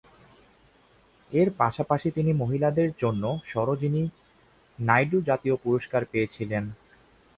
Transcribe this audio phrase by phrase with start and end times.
[1.31, 4.03] এর পাশাপাশি তিনি মহিলাদের জন্য সরোজিনী
[4.79, 6.63] নায়ডু জাতীয় পুরস্কার পেয়েছিলেন।